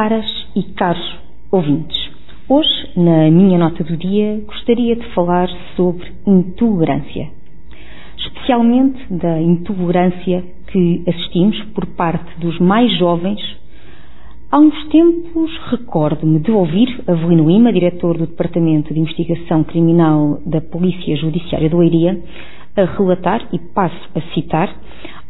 [0.00, 1.18] Caras e caros
[1.50, 1.98] ouvintes,
[2.48, 7.28] hoje, na minha nota do dia, gostaria de falar sobre intolerância.
[8.16, 13.40] Especialmente da intolerância que assistimos por parte dos mais jovens.
[14.52, 20.60] Há uns tempos recordo-me de ouvir Avelino Lima, diretor do Departamento de Investigação Criminal da
[20.60, 22.22] Polícia Judiciária do Leiria,
[22.76, 24.72] a relatar, e passo a citar,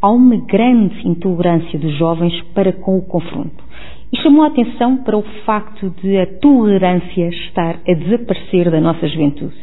[0.02, 3.66] há uma grande intolerância dos jovens para com o confronto
[4.12, 9.06] e chamou a atenção para o facto de a tolerância estar a desaparecer da nossa
[9.08, 9.54] juventude,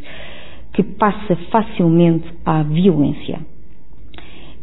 [0.73, 3.39] que passa facilmente à violência.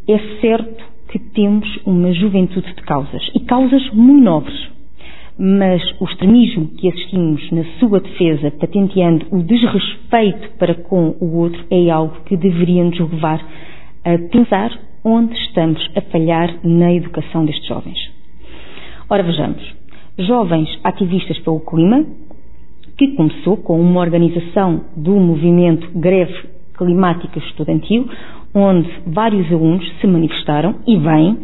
[0.08, 4.72] É certo que temos uma juventude de causas, e causas muito nobres,
[5.38, 11.64] mas o extremismo que assistimos na sua defesa, patenteando o desrespeito para com o outro,
[11.70, 13.44] é algo que deveria nos levar
[14.04, 17.98] a pensar onde estamos a falhar na educação destes jovens.
[19.08, 19.81] Ora, vejamos.
[20.18, 22.04] Jovens ativistas pelo clima,
[22.98, 26.34] que começou com uma organização do movimento Greve
[26.76, 28.06] Climática Estudantil,
[28.54, 31.38] onde vários alunos se manifestaram e vêm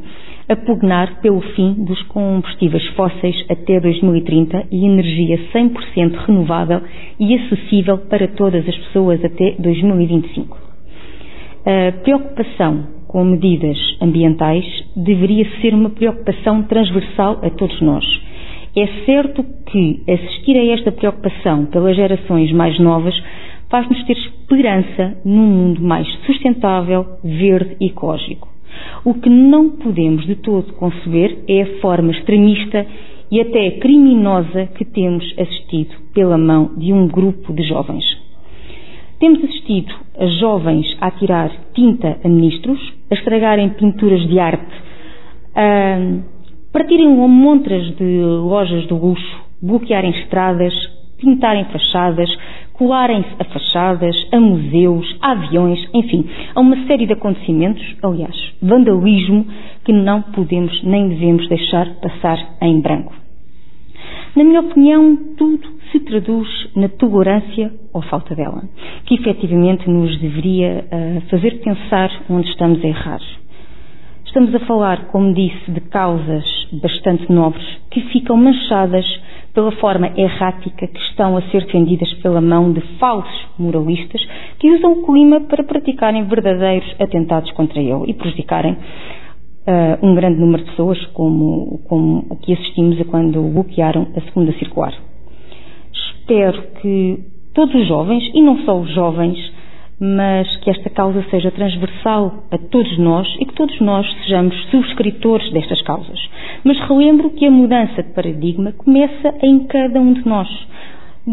[0.49, 6.81] a pugnar pelo fim dos combustíveis fósseis até 2030 e energia 100% renovável
[7.21, 10.57] e acessível para todas as pessoas até 2025.
[11.67, 14.65] A preocupação com medidas ambientais
[14.97, 18.05] deveria ser uma preocupação transversal a todos nós.
[18.77, 23.15] É certo que assistir a esta preocupação pelas gerações mais novas
[23.71, 28.49] faz-nos ter esperança num mundo mais sustentável, verde e ecológico.
[29.05, 32.87] O que não podemos de todo conceber é a forma extremista
[33.31, 38.05] e até criminosa que temos assistido pela mão de um grupo de jovens.
[39.19, 42.79] Temos assistido a jovens a tirar tinta a ministros,
[43.11, 44.75] a estragarem pinturas de arte,
[45.55, 46.38] a
[46.73, 50.73] partirem montras de lojas do luxo, bloquearem estradas,
[51.19, 52.31] pintarem fachadas,
[52.75, 56.25] colarem-se a fachadas, a museus, a aviões, enfim,
[56.55, 59.47] a uma série de acontecimentos, aliás, vandalismo,
[59.85, 63.13] que não podemos nem devemos deixar passar em branco.
[64.37, 68.63] Na minha opinião, tudo se traduz na tolerância ou falta dela,
[69.05, 73.21] que efetivamente nos deveria uh, fazer pensar onde estamos a errar.
[74.29, 79.07] Estamos a falar, como disse, de causas bastante nobres que ficam manchadas
[79.55, 84.21] pela forma errática que estão a ser defendidas pela mão de falsos moralistas
[84.59, 90.39] que usam o clima para praticarem verdadeiros atentados contra ele e prejudicarem uh, um grande
[90.39, 94.93] número de pessoas, como, como o que assistimos a quando bloquearam a segunda circular.
[95.91, 97.19] Espero que
[97.55, 99.39] todos os jovens, e não só os jovens,
[100.01, 105.51] mas que esta causa seja transversal a todos nós e que todos nós sejamos subscritores
[105.53, 106.19] destas causas.
[106.65, 110.49] Mas relembro que a mudança de paradigma começa em cada um de nós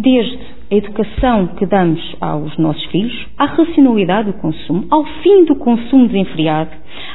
[0.01, 0.39] desde
[0.71, 6.07] a educação que damos aos nossos filhos, à racionalidade do consumo, ao fim do consumo
[6.07, 6.71] desenfreado,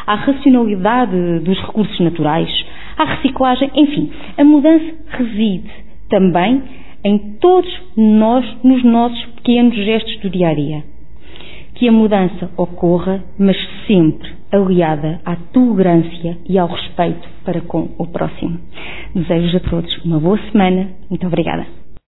[0.06, 2.50] à racionalidade dos recursos naturais,
[2.96, 5.70] à reciclagem, enfim, a mudança reside
[6.08, 6.62] também
[7.04, 10.99] em todos nós, nos nossos pequenos gestos do dia a dia.
[11.80, 18.06] Que a mudança ocorra, mas sempre aliada à tolerância e ao respeito para com o
[18.06, 18.60] próximo.
[19.14, 20.88] Desejo a todos uma boa semana.
[21.08, 21.79] Muito obrigada.